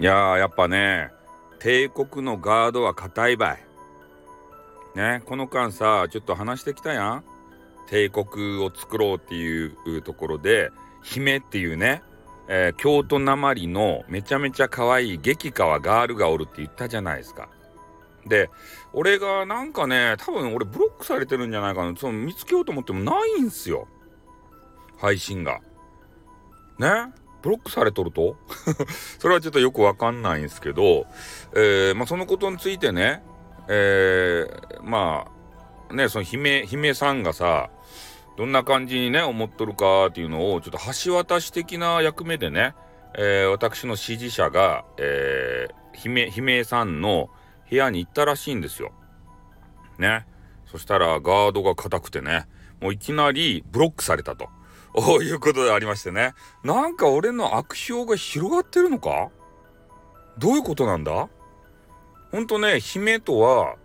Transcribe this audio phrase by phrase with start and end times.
[0.00, 1.10] いやーやっぱね
[1.58, 3.64] 帝国のガードは硬いばい。
[4.96, 7.24] ねこの間さちょっと話してきたやん。
[7.86, 10.70] 帝国を作ろうっていうところで
[11.02, 12.02] 姫っていうね、
[12.48, 17.50] えー、京都なまりのめちゃめちゃ可愛い激川ガールがおるって言ったじゃないですか。
[18.26, 18.48] で
[18.94, 21.94] 俺がなんかね多分俺ブロックされてるんじゃないかな。
[21.94, 23.86] その見つけようと思ってもないんすよ。
[24.96, 25.60] 配信が。
[26.78, 27.12] ね？
[27.42, 28.36] ブロックされとると？
[29.18, 31.06] それはちょっとよくわかんないんですけど、
[31.54, 33.22] えー、まあ、そのことについてね、
[33.68, 35.26] えー、ま
[35.90, 37.70] あねその姫姫さんがさ
[38.36, 42.74] どんな感じにね思っとるかっていうのをちょっと橋渡し的な役目でね、
[43.14, 47.30] えー、私の支持者が、えー、姫姫さんの
[47.68, 48.92] 部屋に行ったらしいんですよ。
[49.98, 50.26] ね。
[50.66, 52.46] そしたらガードが硬くてね、
[52.80, 54.48] もういきなりブロックされたと。
[55.20, 56.34] ういうことでありましてね。
[56.64, 59.30] なんか俺の悪評が広がってるのか？
[60.38, 61.28] どういうことなんだ？
[62.32, 63.76] ほんとね、姫とは、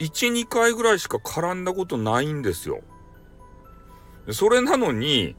[0.00, 2.80] 1、2回ぐらいしか絡んだことないんですよ。
[4.32, 5.36] それなのに、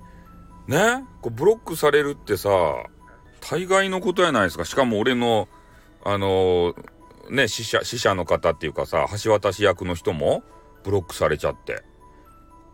[0.68, 2.50] ね、こうブロックされるってさ、
[3.42, 4.66] 大概のことやないですか。
[4.66, 5.48] しかも俺の、
[6.04, 6.76] あのー、
[7.30, 10.44] ね、死者、死者の方っていうかさ、橋渡し役の人も
[10.84, 11.84] ブロックされちゃって。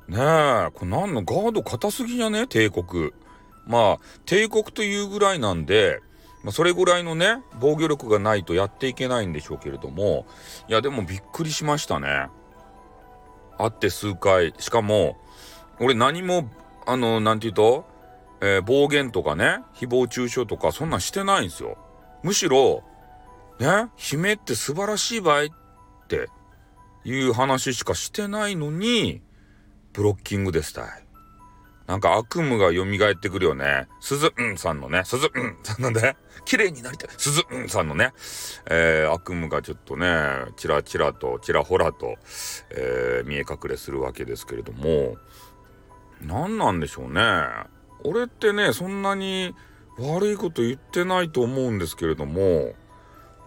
[0.08, 2.48] ねえ、これ何のガード硬すぎじゃね？
[2.48, 3.12] 帝国。
[3.66, 6.00] まあ、帝国というぐらいなんで、
[6.44, 10.26] まあ、それぐらいのね、防御力がないとやっていけないんでしょうけれども、
[10.70, 12.28] いや、でもびっくりしましたね。
[13.58, 14.54] 会って数回。
[14.60, 15.18] しかも、
[15.82, 16.50] 俺何も、
[16.86, 17.86] あの、なんて言うと、
[18.40, 21.78] えー、暴言とかね、誹謗中傷とか、そんなんしてないんですよ。
[22.24, 22.84] むしろ、
[23.60, 25.48] ね、姫って素晴らしい場合っ
[26.08, 26.30] て
[27.04, 29.22] いう話しかしてないのに、
[29.98, 30.86] ブロッキングですたい。
[31.88, 33.88] なんか悪夢が蘇ってくるよね。
[34.00, 37.10] 鈴んさんのね、鈴んさんのね、綺麗になりたい。
[37.18, 38.14] 鈴んさんのね、
[38.70, 40.08] えー、悪夢がちょっとね、
[40.56, 42.16] ちらちらと、ちらほらと、
[42.70, 45.18] えー、見え隠れするわけですけれども、
[46.22, 47.22] 何なんでしょうね。
[48.04, 49.56] 俺ってね、そんなに
[49.98, 52.74] 悪いこと言ってないと思うんですけれども、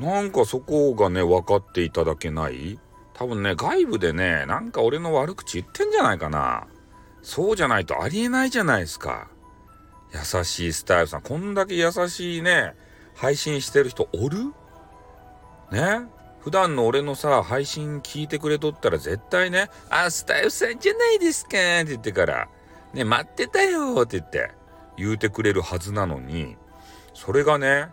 [0.00, 2.80] なんかそこがね、分かっていただけない
[3.20, 6.66] 多分ね、外部でね、なんか俺の悪口言ってんじゃないかな。
[7.20, 9.28] そうじゃないとありえないじゃないですか。
[10.14, 11.20] 優しいスタイルさん。
[11.20, 12.75] こんだけ優しいね、
[13.14, 14.54] 配信してる人おる？
[15.70, 16.06] ね？
[16.41, 22.48] 普段の俺のさ、配信聞いてくれとったら絶対ね、あ、スタイルさんじゃないですかって言ってから、
[22.94, 24.50] ね、待ってたよって言って、
[24.97, 26.56] 言うてくれるはずなのに、
[27.12, 27.88] それがね、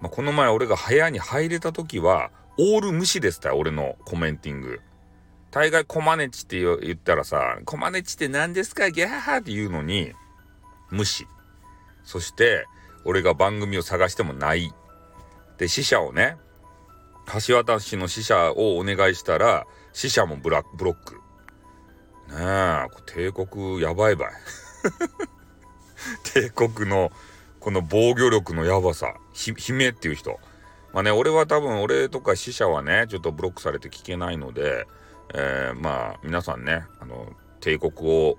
[0.00, 4.80] まあ、この前俺が部屋に入れた時は、オール無視ですたよ俺のコメンティング。
[5.52, 10.12] 大概コマネチって言ったらさ、コマネチって何ですかギャーハーって言うのに、
[10.90, 11.26] 無視。
[12.02, 12.66] そして、
[13.04, 14.72] 俺が番組を探してもない。
[15.56, 16.36] で、死者をね、
[17.46, 21.14] 橋渡しの死者をお願いしたら、死者もブラブロック。
[21.14, 24.32] ねえ、帝国やばいばい。
[26.34, 27.12] 帝国の
[27.60, 29.14] この防御力のやばさ。
[29.32, 30.40] ひ、姫っていう人。
[30.98, 34.88] まあね、俺は多分、俺とか死者はね、ちょっとブロックされて聞けないので、
[35.32, 37.28] えー、まあ、皆さんね、あの、
[37.60, 38.36] 帝国を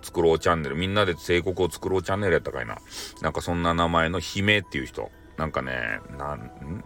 [0.00, 2.78] 作ろうチャンネル、みんなで帝国を作ろうチャンネルやったかいな。
[3.20, 5.10] なんかそんな名前の姫っていう人。
[5.38, 6.84] なんかね、なん、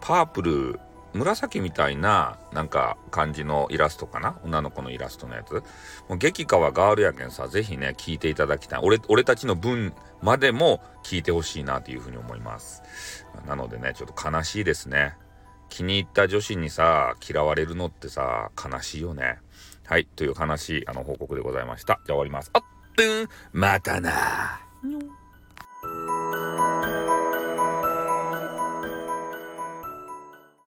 [0.00, 0.80] パープル、
[1.12, 4.38] 紫みたいな、なんか感じのイラストかな？
[4.44, 5.52] 女の子のイラストのやつ。
[5.52, 5.62] も
[6.10, 8.80] う激川ガールやけんさ、ぜひね、聞いていただきたい。
[8.82, 12.82] 俺、俺たちの分までも聞いてほしいなというふうに思います。
[13.46, 15.14] なのでね、ちょっと悲しいですね。
[15.68, 19.38] 気に入った女子にさ、嫌われるのってさ、悲しいよね。
[19.86, 22.00] はい、という悲しいあの報告でございました。
[22.06, 22.50] じゃあ終わります。
[22.52, 22.62] あっ、
[23.52, 24.10] またな